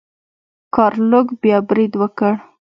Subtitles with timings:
[0.73, 2.33] ګارلوک بیا برید وکړ.